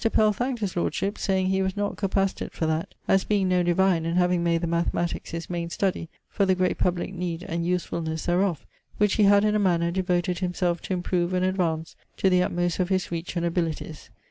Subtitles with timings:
[0.13, 4.03] Pell thankd his lordship, saying he was not capacitate for that, as being no divine
[4.03, 8.25] and having made the mathematics his main studie, for the great publick need and usefullnesse
[8.25, 8.65] therof,
[8.97, 12.79] which he had in a manner devoted himself to improve and advance to the uttmost
[12.79, 14.09] of his reach and abilities.